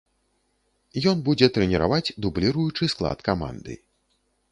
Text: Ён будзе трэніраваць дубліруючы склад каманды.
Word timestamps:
Ён 1.11 1.17
будзе 1.27 1.49
трэніраваць 1.57 2.13
дубліруючы 2.25 2.89
склад 2.95 3.17
каманды. 3.29 3.73